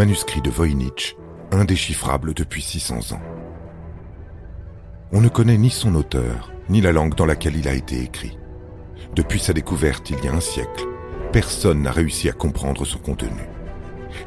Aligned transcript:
Manuscrit 0.00 0.40
de 0.40 0.48
Voynich, 0.48 1.14
indéchiffrable 1.52 2.32
depuis 2.32 2.62
600 2.62 3.12
ans. 3.12 3.20
On 5.12 5.20
ne 5.20 5.28
connaît 5.28 5.58
ni 5.58 5.68
son 5.68 5.94
auteur, 5.94 6.54
ni 6.70 6.80
la 6.80 6.90
langue 6.90 7.14
dans 7.14 7.26
laquelle 7.26 7.54
il 7.54 7.68
a 7.68 7.74
été 7.74 8.00
écrit. 8.00 8.38
Depuis 9.14 9.38
sa 9.38 9.52
découverte 9.52 10.08
il 10.08 10.24
y 10.24 10.28
a 10.28 10.32
un 10.32 10.40
siècle, 10.40 10.86
personne 11.34 11.82
n'a 11.82 11.92
réussi 11.92 12.30
à 12.30 12.32
comprendre 12.32 12.86
son 12.86 12.96
contenu. 12.96 13.42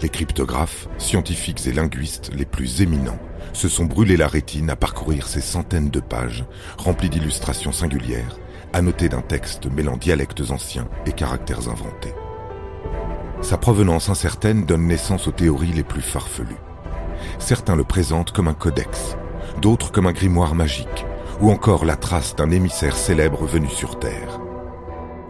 Les 0.04 0.10
cryptographes, 0.10 0.88
scientifiques 1.00 1.66
et 1.66 1.74
linguistes 1.74 2.30
les 2.36 2.46
plus 2.46 2.84
éminents 2.84 3.20
se 3.54 3.68
sont 3.68 3.86
brûlés 3.86 4.16
la 4.16 4.28
rétine 4.28 4.70
à 4.70 4.76
parcourir 4.76 5.26
ces 5.26 5.42
centaines 5.42 5.90
de 5.90 6.02
pages 6.02 6.46
remplies 6.78 7.10
d'illustrations 7.10 7.72
singulières, 7.72 8.38
annotées 8.74 9.10
d'un 9.10 9.22
texte 9.22 9.66
mêlant 9.66 9.98
dialectes 9.98 10.52
anciens 10.52 10.88
et 11.08 11.14
caractères 11.14 11.68
inventés. 11.68 12.14
Sa 13.44 13.58
provenance 13.58 14.08
incertaine 14.08 14.66
donne 14.66 14.88
naissance 14.88 15.28
aux 15.28 15.34
théories 15.34 15.74
les 15.74 15.84
plus 15.84 16.02
farfelues. 16.02 16.56
Certains 17.40 17.76
le 17.76 17.84
présentent 17.84 18.32
comme 18.32 18.48
un 18.48 18.54
codex, 18.54 19.18
d'autres 19.62 19.92
comme 19.92 20.08
un 20.08 20.14
grimoire 20.14 20.56
magique, 20.56 21.06
ou 21.42 21.52
encore 21.52 21.84
la 21.84 21.98
trace 21.98 22.38
d'un 22.38 22.52
émissaire 22.52 22.96
célèbre 22.96 23.46
venu 23.46 23.70
sur 23.70 24.00
Terre. 24.00 24.40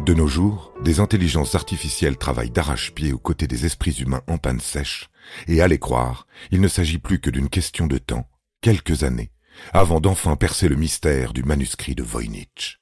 De 0.06 0.14
nos 0.14 0.28
jours, 0.28 0.74
des 0.84 1.00
intelligences 1.00 1.56
artificielles 1.56 2.18
travaillent 2.18 2.52
d'arrache-pied 2.52 3.14
aux 3.14 3.18
côtés 3.18 3.48
des 3.48 3.66
esprits 3.66 3.98
humains 4.00 4.22
en 4.28 4.38
panne 4.38 4.60
sèche, 4.60 5.10
et 5.48 5.62
allez 5.62 5.80
croire, 5.80 6.28
il 6.52 6.62
ne 6.62 6.68
s'agit 6.68 7.00
plus 7.00 7.20
que 7.20 7.32
d'une 7.32 7.50
question 7.50 7.88
de 7.88 7.98
temps, 7.98 8.30
quelques 8.62 9.04
années, 9.04 9.32
avant 9.74 10.00
d'enfin 10.00 10.36
percer 10.36 10.68
le 10.68 10.76
mystère 10.76 11.34
du 11.34 11.42
manuscrit 11.42 11.96
de 11.96 12.04
Voynich. 12.04 12.80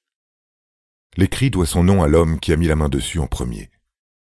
L'écrit 1.15 1.51
doit 1.51 1.65
son 1.65 1.85
nom 1.85 2.03
à 2.03 2.07
l'homme 2.07 2.39
qui 2.39 2.51
a 2.51 2.57
mis 2.57 2.67
la 2.67 2.75
main 2.75 2.89
dessus 2.89 3.19
en 3.19 3.27
premier, 3.27 3.69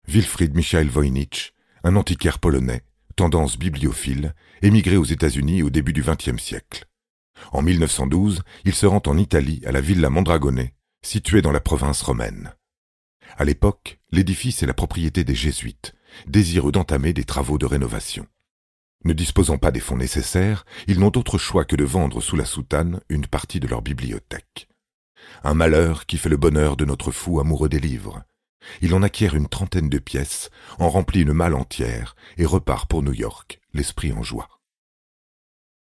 Wilfried 0.10 0.56
Michael 0.56 0.88
Voynich, 0.88 1.54
un 1.84 1.98
antiquaire 1.98 2.40
polonais, 2.40 2.82
tendance 3.18 3.58
bibliophile, 3.58 4.36
émigré 4.62 4.96
aux 4.96 5.04
États-Unis 5.04 5.64
au 5.64 5.70
début 5.70 5.92
du 5.92 6.02
XXe 6.02 6.42
siècle. 6.42 6.86
En 7.52 7.62
1912, 7.62 8.42
il 8.64 8.74
se 8.74 8.86
rend 8.86 9.02
en 9.06 9.18
Italie 9.18 9.62
à 9.66 9.74
la 9.74 9.82
Villa 9.82 10.10
Mondragone, 10.10 10.70
située 11.02 11.42
dans 11.42 11.52
la 11.52 11.60
province 11.60 12.02
romaine. 12.02 12.54
À 13.38 13.44
l'époque, 13.44 14.00
l'édifice 14.12 14.64
est 14.64 14.68
la 14.68 14.74
propriété 14.74 15.26
des 15.26 15.36
jésuites, 15.36 15.94
désireux 16.26 16.72
d'entamer 16.72 17.12
des 17.12 17.26
travaux 17.26 17.58
de 17.58 17.66
rénovation. 17.66 18.26
Ne 19.04 19.12
disposant 19.12 19.58
pas 19.58 19.72
des 19.72 19.82
fonds 19.82 19.98
nécessaires, 19.98 20.66
ils 20.88 21.00
n'ont 21.00 21.12
d'autre 21.12 21.38
choix 21.38 21.66
que 21.66 21.76
de 21.76 21.84
vendre 21.84 22.22
sous 22.22 22.38
la 22.38 22.46
soutane 22.46 23.02
une 23.10 23.28
partie 23.28 23.60
de 23.60 23.68
leur 23.68 23.82
bibliothèque. 23.82 24.70
Un 25.44 25.54
malheur 25.54 26.06
qui 26.06 26.18
fait 26.18 26.30
le 26.30 26.38
bonheur 26.38 26.78
de 26.78 26.86
notre 26.86 27.12
fou 27.12 27.42
amoureux 27.42 27.70
des 27.70 27.82
livres, 27.82 28.24
il 28.82 28.94
en 28.94 29.04
acquiert 29.04 29.36
une 29.36 29.48
trentaine 29.48 29.90
de 29.90 30.00
pièces, 30.00 30.50
en 30.80 30.90
remplit 30.90 31.22
une 31.22 31.34
malle 31.34 31.56
entière 31.56 32.16
et 32.38 32.46
repart 32.46 32.90
pour 32.90 33.04
New 33.04 33.14
York, 33.14 33.60
l'esprit 33.74 34.14
en 34.14 34.24
joie. 34.24 34.50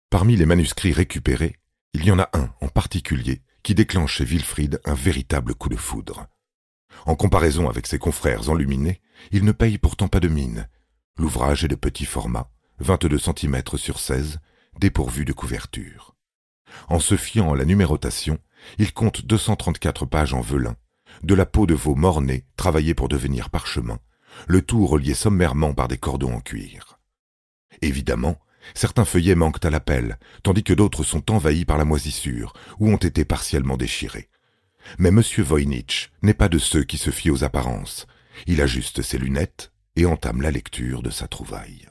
Parmi 0.10 0.36
les 0.36 0.46
manuscrits 0.46 0.94
récupérés, 0.94 1.58
il 1.94 2.06
y 2.06 2.12
en 2.12 2.20
a 2.20 2.30
un 2.34 2.54
en 2.62 2.68
particulier 2.68 3.42
qui 3.64 3.76
déclenche 3.76 4.18
chez 4.18 4.26
Wilfried 4.26 4.80
un 4.86 4.94
véritable 4.94 5.56
coup 5.56 5.70
de 5.70 5.76
foudre. 5.76 6.28
En 7.06 7.16
comparaison 7.16 7.70
avec 7.70 7.88
ses 7.88 8.00
confrères 8.00 8.50
enluminés, 8.50 9.02
il 9.32 9.44
ne 9.46 9.52
paye 9.52 9.78
pourtant 9.78 10.08
pas 10.08 10.20
de 10.20 10.28
mine. 10.28 10.68
L'ouvrage 11.18 11.64
est 11.64 11.70
de 11.70 11.76
petit 11.76 12.06
format, 12.06 12.52
22 12.80 13.18
cm 13.18 13.62
sur 13.76 14.00
16, 14.00 14.40
dépourvu 14.80 15.26
de 15.26 15.34
couverture. 15.34 16.16
En 16.90 17.00
se 17.00 17.16
fiant 17.16 17.54
à 17.54 17.58
la 17.58 17.66
numérotation, 17.66 18.40
il 18.78 18.94
compte 18.94 19.26
234 19.26 20.06
pages 20.06 20.34
en 20.34 20.42
velin, 20.42 20.76
de 21.22 21.36
la 21.36 21.46
peau 21.46 21.66
de 21.66 21.74
veau 21.74 21.96
mornée 21.96 22.46
travaillée 22.58 22.94
pour 22.94 23.10
devenir 23.10 23.50
parchemin, 23.50 24.00
le 24.48 24.62
tout 24.62 24.86
relié 24.86 25.14
sommairement 25.14 25.74
par 25.74 25.88
des 25.88 25.98
cordons 25.98 26.34
en 26.34 26.42
cuir. 26.42 27.00
Évidemment, 27.82 28.40
certains 28.74 29.06
feuillets 29.06 29.36
manquent 29.36 29.64
à 29.66 29.70
l'appel, 29.70 30.18
tandis 30.42 30.64
que 30.64 30.74
d'autres 30.74 31.04
sont 31.04 31.32
envahis 31.32 31.66
par 31.66 31.78
la 31.78 31.86
moisissure 31.86 32.54
ou 32.80 32.90
ont 32.90 32.98
été 32.98 33.26
partiellement 33.26 33.78
déchirés. 33.78 34.30
Mais 34.98 35.10
M. 35.10 35.22
Voynich 35.40 36.12
n'est 36.22 36.34
pas 36.34 36.50
de 36.50 36.58
ceux 36.58 36.84
qui 36.84 36.98
se 36.98 37.10
fient 37.10 37.32
aux 37.32 37.44
apparences. 37.44 38.06
Il 38.48 38.62
ajuste 38.62 39.02
ses 39.02 39.18
lunettes 39.18 39.72
et 39.96 40.06
entame 40.06 40.42
la 40.42 40.52
lecture 40.52 41.02
de 41.02 41.10
sa 41.10 41.28
trouvaille. 41.28 41.88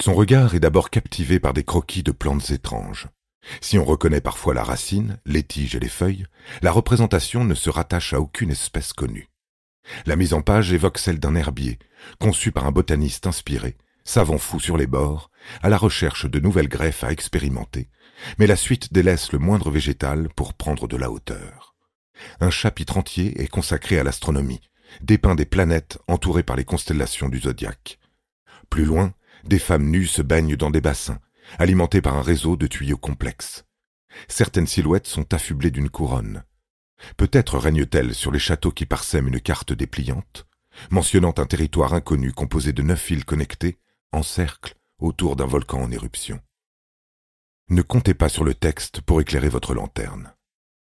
Son 0.00 0.14
regard 0.14 0.54
est 0.54 0.60
d'abord 0.60 0.88
captivé 0.88 1.38
par 1.40 1.52
des 1.52 1.62
croquis 1.62 2.02
de 2.02 2.10
plantes 2.10 2.50
étranges. 2.50 3.08
Si 3.60 3.76
on 3.76 3.84
reconnaît 3.84 4.22
parfois 4.22 4.54
la 4.54 4.64
racine, 4.64 5.18
les 5.26 5.42
tiges 5.42 5.74
et 5.74 5.80
les 5.80 5.90
feuilles, 5.90 6.26
la 6.62 6.72
représentation 6.72 7.44
ne 7.44 7.54
se 7.54 7.68
rattache 7.68 8.14
à 8.14 8.20
aucune 8.20 8.50
espèce 8.50 8.94
connue. 8.94 9.28
La 10.06 10.16
mise 10.16 10.32
en 10.32 10.40
page 10.40 10.72
évoque 10.72 10.98
celle 10.98 11.18
d'un 11.18 11.34
herbier, 11.34 11.78
conçu 12.18 12.50
par 12.50 12.66
un 12.66 12.72
botaniste 12.72 13.26
inspiré, 13.26 13.76
savant 14.02 14.38
fou 14.38 14.58
sur 14.58 14.78
les 14.78 14.86
bords, 14.86 15.30
à 15.62 15.68
la 15.68 15.76
recherche 15.76 16.24
de 16.24 16.40
nouvelles 16.40 16.68
greffes 16.68 17.04
à 17.04 17.12
expérimenter, 17.12 17.90
mais 18.38 18.46
la 18.46 18.56
suite 18.56 18.94
délaisse 18.94 19.32
le 19.32 19.38
moindre 19.38 19.70
végétal 19.70 20.30
pour 20.34 20.54
prendre 20.54 20.88
de 20.88 20.96
la 20.96 21.10
hauteur. 21.10 21.74
Un 22.40 22.50
chapitre 22.50 22.96
entier 22.96 23.38
est 23.42 23.48
consacré 23.48 23.98
à 23.98 24.04
l'astronomie, 24.04 24.62
dépeint 25.02 25.34
des 25.34 25.46
planètes 25.46 25.98
entourées 26.08 26.42
par 26.42 26.56
les 26.56 26.64
constellations 26.64 27.28
du 27.28 27.40
zodiaque. 27.40 27.98
Plus 28.70 28.84
loin, 28.84 29.12
des 29.44 29.58
femmes 29.58 29.90
nues 29.90 30.06
se 30.06 30.22
baignent 30.22 30.56
dans 30.56 30.70
des 30.70 30.80
bassins, 30.80 31.20
alimentés 31.58 32.00
par 32.00 32.16
un 32.16 32.22
réseau 32.22 32.56
de 32.56 32.66
tuyaux 32.66 32.96
complexes. 32.96 33.64
Certaines 34.28 34.66
silhouettes 34.66 35.06
sont 35.06 35.32
affublées 35.34 35.70
d'une 35.70 35.90
couronne. 35.90 36.44
Peut-être 37.16 37.58
règne-t-elle 37.58 38.14
sur 38.14 38.30
les 38.30 38.38
châteaux 38.38 38.72
qui 38.72 38.86
parsèment 38.86 39.28
une 39.28 39.40
carte 39.40 39.72
dépliante, 39.72 40.46
mentionnant 40.90 41.34
un 41.38 41.46
territoire 41.46 41.94
inconnu 41.94 42.32
composé 42.32 42.72
de 42.72 42.82
neuf 42.82 43.10
îles 43.10 43.24
connectées, 43.24 43.78
en 44.12 44.22
cercle, 44.22 44.74
autour 44.98 45.36
d'un 45.36 45.46
volcan 45.46 45.82
en 45.82 45.90
éruption. 45.90 46.40
Ne 47.68 47.82
comptez 47.82 48.14
pas 48.14 48.28
sur 48.28 48.44
le 48.44 48.54
texte 48.54 49.00
pour 49.00 49.20
éclairer 49.20 49.48
votre 49.48 49.74
lanterne. 49.74 50.34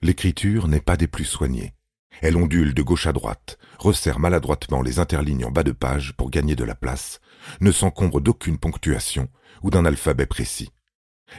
L'écriture 0.02 0.68
n'est 0.68 0.80
pas 0.80 0.96
des 0.96 1.06
plus 1.06 1.24
soignées. 1.24 1.72
Elle 2.20 2.36
ondule 2.36 2.74
de 2.74 2.82
gauche 2.82 3.06
à 3.06 3.12
droite, 3.12 3.58
resserre 3.78 4.18
maladroitement 4.18 4.82
les 4.82 4.98
interlignes 4.98 5.44
en 5.44 5.50
bas 5.50 5.62
de 5.62 5.72
page 5.72 6.14
pour 6.16 6.30
gagner 6.30 6.54
de 6.54 6.64
la 6.64 6.74
place, 6.74 7.20
ne 7.60 7.72
s'encombre 7.72 8.20
d'aucune 8.20 8.58
ponctuation 8.58 9.28
ou 9.62 9.70
d'un 9.70 9.84
alphabet 9.84 10.26
précis. 10.26 10.70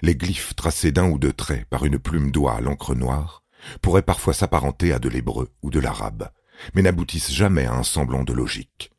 Les 0.02 0.16
glyphes 0.16 0.56
tracés 0.56 0.92
d'un 0.92 1.10
ou 1.10 1.18
deux 1.18 1.34
traits 1.34 1.66
par 1.70 1.86
une 1.86 2.00
plume 2.00 2.32
d'oie 2.32 2.56
à 2.56 2.62
l'encre 2.62 2.96
noire 2.96 3.44
pourraient 3.82 4.02
parfois 4.02 4.34
s'apparenter 4.34 4.94
à 4.94 5.00
de 5.00 5.10
l'hébreu 5.10 5.50
ou 5.62 5.70
de 5.70 5.80
l'arabe, 5.80 6.30
mais 6.74 6.82
n'aboutissent 6.82 7.32
jamais 7.32 7.66
à 7.66 7.74
un 7.74 7.84
semblant 7.84 8.24
de 8.24 8.34
logique. 8.34 8.92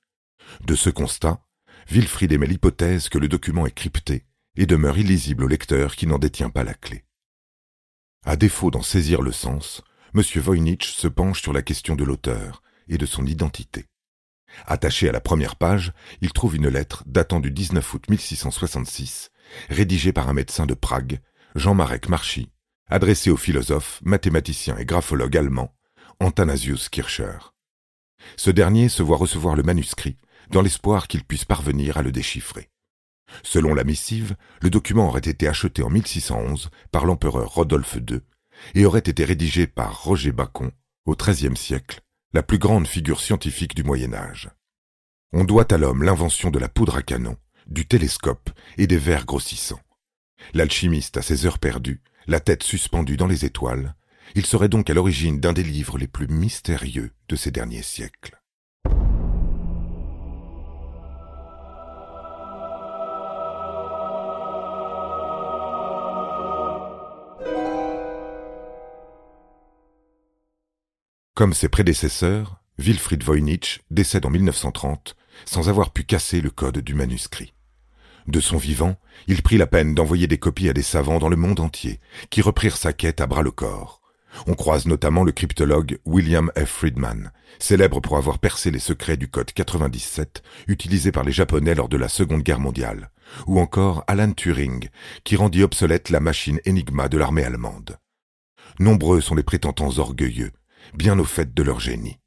De 0.65 0.75
ce 0.75 0.91
constat, 0.91 1.43
Wilfried 1.91 2.33
émet 2.33 2.47
l'hypothèse 2.47 3.09
que 3.09 3.19
le 3.19 3.29
document 3.29 3.67
est 3.67 3.75
crypté 3.75 4.25
et 4.57 4.67
demeure 4.67 4.99
illisible 4.99 5.45
au 5.45 5.49
lecteur 5.49 5.97
qui 5.97 6.07
n'en 6.07 6.19
détient 6.19 6.51
pas 6.51 6.65
la 6.65 6.75
clé. 6.75 7.05
À 8.25 8.37
défaut 8.37 8.71
d'en 8.71 8.83
saisir 8.83 9.23
le 9.23 9.33
sens, 9.33 9.83
M. 10.15 10.23
Voynich 10.37 10.85
se 10.85 11.09
penche 11.09 11.43
sur 11.43 11.53
la 11.53 11.63
question 11.63 11.97
de 11.97 12.05
l'auteur 12.05 12.63
et 12.89 12.99
de 12.99 13.07
son 13.07 13.25
identité. 13.27 13.87
Attaché 14.67 15.09
à 15.09 15.13
la 15.13 15.21
première 15.21 15.57
page, 15.57 15.93
il 16.21 16.33
trouve 16.33 16.57
une 16.57 16.69
lettre 16.69 17.05
datant 17.07 17.41
du 17.41 17.51
19 17.51 17.95
août 17.95 18.05
1666, 18.09 19.31
rédigée 19.69 20.13
par 20.13 20.29
un 20.29 20.35
médecin 20.35 20.67
de 20.67 20.75
Prague, 20.75 21.21
Jean-Marek 21.55 22.09
Marchi, 22.09 22.51
adressée 22.89 23.31
au 23.31 23.37
philosophe, 23.37 24.01
mathématicien 24.05 24.77
et 24.79 24.85
graphologue 24.85 25.37
allemand, 25.37 25.75
Antanasius 26.21 26.89
Kircher. 26.89 27.39
Ce 28.37 28.51
dernier 28.51 28.89
se 28.89 29.03
voit 29.03 29.17
recevoir 29.17 29.55
le 29.55 29.63
manuscrit, 29.63 30.17
dans 30.51 30.63
l'espoir 30.63 31.09
qu'il 31.09 31.25
puisse 31.25 31.45
parvenir 31.45 31.97
à 31.97 32.03
le 32.03 32.13
déchiffrer. 32.13 32.71
Selon 33.43 33.75
la 33.75 33.85
missive, 33.85 34.37
le 34.63 34.71
document 34.71 35.09
aurait 35.09 35.21
été 35.21 35.49
acheté 35.49 35.83
en 35.83 35.91
1611 35.91 36.71
par 36.91 37.05
l'empereur 37.05 37.53
Rodolphe 37.53 37.97
II 37.97 38.21
et 38.75 38.87
aurait 38.87 39.01
été 39.01 39.25
rédigé 39.25 39.67
par 39.67 40.03
Roger 40.03 40.33
Bacon 40.33 40.71
au 41.05 41.15
XIIIe 41.15 41.57
siècle, 41.57 42.01
la 42.35 42.43
plus 42.43 42.59
grande 42.59 42.87
figure 42.87 43.21
scientifique 43.21 43.75
du 43.75 43.83
Moyen 43.83 44.13
Âge. 44.13 44.51
On 45.33 45.45
doit 45.45 45.73
à 45.73 45.79
l'homme 45.79 46.03
l'invention 46.03 46.51
de 46.51 46.59
la 46.59 46.69
poudre 46.69 46.97
à 46.97 47.03
canon, 47.03 47.37
du 47.67 47.87
télescope 47.87 48.51
et 48.77 48.87
des 48.87 48.99
verres 48.99 49.27
grossissants. 49.27 49.81
L'alchimiste 50.53 51.17
à 51.17 51.23
ses 51.23 51.47
heures 51.47 51.59
perdues, 51.59 52.03
la 52.27 52.41
tête 52.41 52.63
suspendue 52.63 53.17
dans 53.17 53.27
les 53.27 53.45
étoiles, 53.45 53.95
il 54.35 54.45
serait 54.45 54.69
donc 54.69 54.91
à 54.91 54.95
l'origine 54.95 55.41
d'un 55.41 55.55
des 55.55 55.63
livres 55.63 55.97
les 55.97 56.07
plus 56.07 56.29
mystérieux 56.29 57.13
de 57.29 57.37
ces 57.37 57.51
derniers 57.51 57.83
siècles. 57.83 58.38
Comme 71.39 71.55
ses 71.55 71.69
prédécesseurs, 71.69 72.61
Wilfried 72.79 73.23
Voynich 73.23 73.83
décède 73.93 74.27
en 74.27 74.31
1930 74.31 75.15
sans 75.45 75.69
avoir 75.69 75.93
pu 75.93 76.03
casser 76.03 76.41
le 76.41 76.51
code 76.51 76.79
du 76.79 76.95
manuscrit. 76.95 77.55
De 78.27 78.41
son 78.41 78.57
vivant, 78.57 78.97
il 79.29 79.41
prit 79.43 79.57
la 79.57 79.69
peine 79.69 79.95
d'envoyer 79.95 80.27
des 80.27 80.39
copies 80.39 80.69
à 80.69 80.73
des 80.73 80.83
savants 80.83 81.21
dans 81.21 81.29
le 81.29 81.37
monde 81.37 81.61
entier, 81.61 82.01
qui 82.31 82.43
reprirent 82.43 82.77
sa 82.77 82.93
quête 82.93 83.21
à 83.21 83.29
bras 83.29 83.43
le 83.43 83.53
corps. 83.53 84.03
On 84.49 84.55
croise 84.55 84.87
notamment 84.87 85.23
le 85.23 85.31
cryptologue 85.31 86.01
William 86.05 86.51
F. 86.59 86.71
Friedman, 86.71 87.31
célèbre 87.61 88.01
pour 88.01 88.17
avoir 88.17 88.41
percé 88.41 88.73
les 88.73 88.81
secrets 88.81 89.17
du 89.17 89.29
code 89.29 89.53
97 89.53 90.43
utilisé 90.67 91.13
par 91.13 91.23
les 91.23 91.31
Japonais 91.31 91.77
lors 91.77 91.89
de 91.89 91.97
la 91.97 92.09
Seconde 92.09 92.43
Guerre 92.43 92.59
mondiale, 92.59 93.13
ou 93.47 93.61
encore 93.61 94.03
Alan 94.09 94.33
Turing, 94.33 94.89
qui 95.23 95.37
rendit 95.37 95.63
obsolète 95.63 96.11
la 96.11 96.19
machine 96.19 96.59
Enigma 96.67 97.09
de 97.09 97.17
l'armée 97.17 97.45
allemande. 97.45 97.97
Nombreux 98.81 99.21
sont 99.21 99.37
les 99.37 99.45
prétendants 99.45 99.99
orgueilleux, 99.99 100.51
bien 100.95 101.19
au 101.19 101.25
fait 101.25 101.55
de 101.55 101.63
leur 101.63 101.81
génie. 101.81 102.19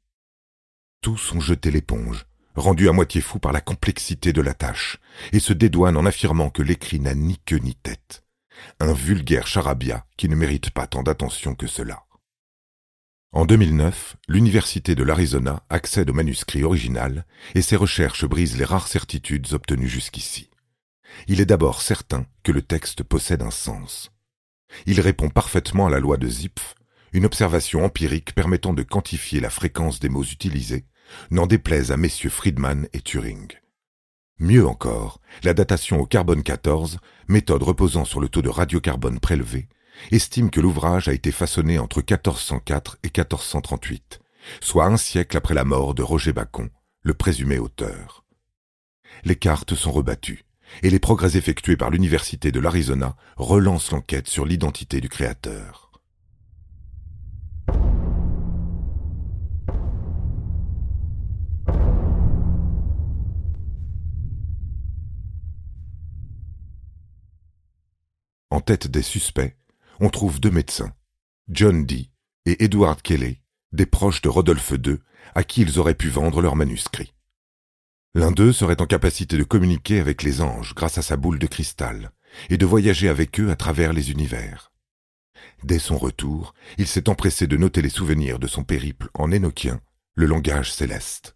Tous 1.00 1.32
ont 1.32 1.40
jeté 1.40 1.70
l'éponge, 1.70 2.26
rendus 2.54 2.88
à 2.88 2.92
moitié 2.92 3.20
fous 3.20 3.38
par 3.38 3.52
la 3.52 3.60
complexité 3.60 4.32
de 4.32 4.40
la 4.40 4.54
tâche, 4.54 4.98
et 5.32 5.40
se 5.40 5.52
dédouanent 5.52 5.96
en 5.96 6.06
affirmant 6.06 6.50
que 6.50 6.62
l'écrit 6.62 7.00
n'a 7.00 7.14
ni 7.14 7.38
queue 7.38 7.58
ni 7.58 7.74
tête. 7.74 8.24
Un 8.78 8.92
vulgaire 8.92 9.46
charabia 9.46 10.06
qui 10.16 10.28
ne 10.28 10.36
mérite 10.36 10.70
pas 10.70 10.86
tant 10.86 11.02
d'attention 11.02 11.54
que 11.54 11.66
cela. 11.66 12.04
En 13.32 13.46
2009, 13.46 14.16
l'Université 14.28 14.94
de 14.94 15.02
l'Arizona 15.02 15.64
accède 15.70 16.10
au 16.10 16.12
manuscrit 16.12 16.64
original 16.64 17.26
et 17.54 17.62
ses 17.62 17.76
recherches 17.76 18.26
brisent 18.26 18.58
les 18.58 18.64
rares 18.64 18.88
certitudes 18.88 19.54
obtenues 19.54 19.88
jusqu'ici. 19.88 20.50
Il 21.28 21.40
est 21.40 21.46
d'abord 21.46 21.80
certain 21.80 22.26
que 22.42 22.52
le 22.52 22.62
texte 22.62 23.02
possède 23.02 23.42
un 23.42 23.50
sens. 23.50 24.12
Il 24.86 25.00
répond 25.00 25.30
parfaitement 25.30 25.86
à 25.86 25.90
la 25.90 25.98
loi 25.98 26.18
de 26.18 26.28
Zipf 26.28 26.74
une 27.12 27.26
observation 27.26 27.84
empirique 27.84 28.34
permettant 28.34 28.72
de 28.72 28.82
quantifier 28.82 29.40
la 29.40 29.50
fréquence 29.50 30.00
des 30.00 30.08
mots 30.08 30.24
utilisés, 30.24 30.86
n'en 31.30 31.46
déplaise 31.46 31.92
à 31.92 31.96
messieurs 31.96 32.30
Friedman 32.30 32.88
et 32.92 33.00
Turing. 33.00 33.48
Mieux 34.38 34.66
encore, 34.66 35.20
la 35.44 35.54
datation 35.54 36.00
au 36.00 36.06
carbone 36.06 36.42
14, 36.42 36.98
méthode 37.28 37.62
reposant 37.62 38.04
sur 38.04 38.20
le 38.20 38.28
taux 38.28 38.42
de 38.42 38.48
radiocarbone 38.48 39.20
prélevé, 39.20 39.68
estime 40.10 40.50
que 40.50 40.60
l'ouvrage 40.60 41.08
a 41.08 41.12
été 41.12 41.30
façonné 41.30 41.78
entre 41.78 41.98
1404 41.98 42.98
et 43.02 43.08
1438, 43.08 44.20
soit 44.60 44.86
un 44.86 44.96
siècle 44.96 45.36
après 45.36 45.54
la 45.54 45.64
mort 45.64 45.94
de 45.94 46.02
Roger 46.02 46.32
Bacon, 46.32 46.70
le 47.02 47.14
présumé 47.14 47.58
auteur. 47.58 48.24
Les 49.24 49.36
cartes 49.36 49.74
sont 49.74 49.92
rebattues, 49.92 50.44
et 50.82 50.90
les 50.90 50.98
progrès 50.98 51.36
effectués 51.36 51.76
par 51.76 51.90
l'Université 51.90 52.50
de 52.50 52.60
l'Arizona 52.60 53.16
relancent 53.36 53.92
l'enquête 53.92 54.28
sur 54.28 54.46
l'identité 54.46 55.00
du 55.00 55.08
créateur. 55.08 55.81
En 68.50 68.60
tête 68.60 68.86
des 68.86 69.02
suspects, 69.02 69.56
on 69.98 70.10
trouve 70.10 70.38
deux 70.38 70.50
médecins, 70.50 70.92
John 71.48 71.86
Dee 71.86 72.10
et 72.44 72.64
Edward 72.64 73.00
Kelly, 73.00 73.40
des 73.72 73.86
proches 73.86 74.20
de 74.20 74.28
Rodolphe 74.28 74.72
II, 74.72 74.98
à 75.34 75.42
qui 75.42 75.62
ils 75.62 75.78
auraient 75.78 75.94
pu 75.94 76.08
vendre 76.08 76.42
leurs 76.42 76.56
manuscrits. 76.56 77.14
L'un 78.14 78.30
d'eux 78.30 78.52
serait 78.52 78.82
en 78.82 78.86
capacité 78.86 79.38
de 79.38 79.44
communiquer 79.44 80.00
avec 80.00 80.22
les 80.22 80.42
anges 80.42 80.74
grâce 80.74 80.98
à 80.98 81.02
sa 81.02 81.16
boule 81.16 81.38
de 81.38 81.46
cristal, 81.46 82.10
et 82.50 82.58
de 82.58 82.66
voyager 82.66 83.08
avec 83.08 83.40
eux 83.40 83.50
à 83.50 83.56
travers 83.56 83.92
les 83.92 84.10
univers. 84.10 84.71
Dès 85.64 85.78
son 85.78 85.98
retour, 85.98 86.54
il 86.78 86.86
s'est 86.86 87.08
empressé 87.08 87.46
de 87.46 87.56
noter 87.56 87.82
les 87.82 87.88
souvenirs 87.88 88.38
de 88.38 88.46
son 88.46 88.64
périple 88.64 89.08
en 89.14 89.30
énoquien, 89.30 89.80
le 90.14 90.26
langage 90.26 90.72
céleste. 90.72 91.34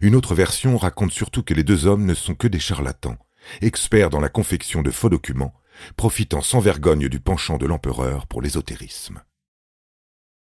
Une 0.00 0.14
autre 0.14 0.34
version 0.34 0.76
raconte 0.76 1.12
surtout 1.12 1.42
que 1.42 1.54
les 1.54 1.64
deux 1.64 1.86
hommes 1.86 2.04
ne 2.04 2.14
sont 2.14 2.34
que 2.34 2.48
des 2.48 2.58
charlatans, 2.58 3.18
experts 3.60 4.10
dans 4.10 4.20
la 4.20 4.28
confection 4.28 4.82
de 4.82 4.90
faux 4.90 5.08
documents, 5.08 5.54
profitant 5.96 6.42
sans 6.42 6.60
vergogne 6.60 7.08
du 7.08 7.20
penchant 7.20 7.58
de 7.58 7.66
l'empereur 7.66 8.26
pour 8.26 8.42
l'ésotérisme. 8.42 9.22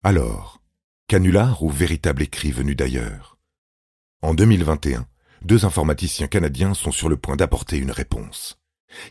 Alors, 0.03 0.63
canular 1.07 1.63
ou 1.63 1.71
véritable 1.71 2.23
écrit 2.23 2.53
venu 2.53 2.75
d'ailleurs? 2.75 3.39
En 4.23 4.35
2021, 4.35 5.07
deux 5.43 5.65
informaticiens 5.65 6.27
canadiens 6.27 6.75
sont 6.75 6.93
sur 6.93 7.09
le 7.09 7.17
point 7.17 7.37
d'apporter 7.37 7.79
une 7.79 7.93
réponse. 7.93 8.58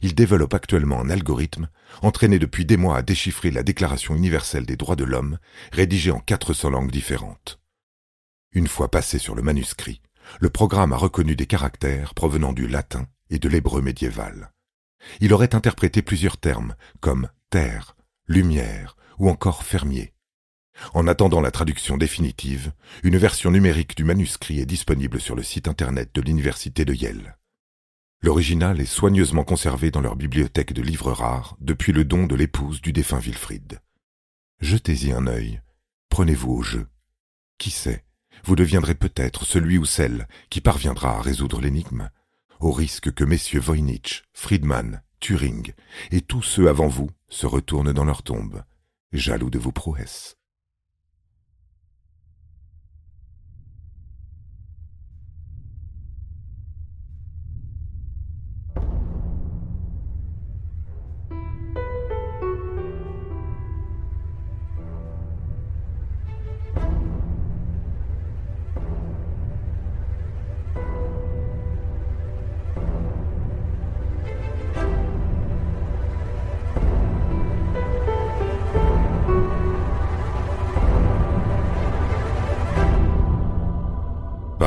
Ils 0.01 0.15
développent 0.15 0.53
actuellement 0.53 0.99
un 0.99 1.09
algorithme 1.09 1.69
entraîné 2.01 2.39
depuis 2.39 2.65
des 2.65 2.77
mois 2.77 2.97
à 2.97 3.01
déchiffrer 3.01 3.51
la 3.51 3.63
Déclaration 3.63 4.15
universelle 4.15 4.65
des 4.65 4.77
droits 4.77 4.95
de 4.95 5.03
l'homme, 5.03 5.37
rédigée 5.71 6.11
en 6.11 6.19
400 6.19 6.69
langues 6.69 6.91
différentes. 6.91 7.59
Une 8.51 8.67
fois 8.67 8.89
passé 8.89 9.19
sur 9.19 9.35
le 9.35 9.41
manuscrit, 9.41 10.01
le 10.39 10.49
programme 10.49 10.93
a 10.93 10.97
reconnu 10.97 11.35
des 11.35 11.45
caractères 11.45 12.13
provenant 12.13 12.53
du 12.53 12.67
latin 12.67 13.07
et 13.29 13.39
de 13.39 13.49
l'hébreu 13.49 13.81
médiéval. 13.81 14.51
Il 15.21 15.33
aurait 15.33 15.55
interprété 15.55 16.01
plusieurs 16.01 16.37
termes, 16.37 16.75
comme 16.99 17.29
terre, 17.49 17.95
lumière 18.27 18.97
ou 19.19 19.29
encore 19.29 19.63
fermier. 19.63 20.13
En 20.93 21.07
attendant 21.07 21.41
la 21.41 21.51
traduction 21.51 21.97
définitive, 21.97 22.71
une 23.03 23.17
version 23.17 23.51
numérique 23.51 23.95
du 23.97 24.03
manuscrit 24.03 24.59
est 24.59 24.65
disponible 24.65 25.19
sur 25.19 25.35
le 25.35 25.43
site 25.43 25.67
internet 25.67 26.11
de 26.13 26.21
l'université 26.21 26.85
de 26.85 26.93
Yale. 26.93 27.36
L'original 28.27 28.81
est 28.81 28.85
soigneusement 28.85 29.45
conservé 29.45 29.89
dans 29.89 30.01
leur 30.01 30.17
bibliothèque 30.17 30.73
de 30.73 30.81
livres 30.81 31.13
rares 31.13 31.55
depuis 31.61 31.93
le 31.93 32.03
don 32.03 32.27
de 32.27 32.35
l'épouse 32.35 32.81
du 32.81 32.91
défunt 32.91 33.19
Wilfrid. 33.19 33.79
Jetez-y 34.59 35.13
un 35.13 35.27
œil, 35.27 35.61
prenez-vous 36.09 36.51
au 36.51 36.61
jeu. 36.61 36.87
Qui 37.57 37.71
sait, 37.71 38.03
vous 38.43 38.57
deviendrez 38.57 38.95
peut-être 38.95 39.45
celui 39.45 39.77
ou 39.77 39.85
celle 39.85 40.27
qui 40.49 40.59
parviendra 40.59 41.15
à 41.15 41.21
résoudre 41.21 41.61
l'énigme 41.61 42.09
au 42.59 42.73
risque 42.73 43.13
que 43.13 43.23
messieurs 43.23 43.61
Voynich, 43.61 44.25
Friedman, 44.33 45.03
Turing 45.21 45.71
et 46.11 46.19
tous 46.19 46.41
ceux 46.41 46.67
avant 46.67 46.89
vous 46.89 47.09
se 47.29 47.45
retournent 47.45 47.93
dans 47.93 48.03
leur 48.03 48.23
tombe, 48.23 48.61
jaloux 49.13 49.49
de 49.49 49.57
vos 49.57 49.71
prouesses. 49.71 50.37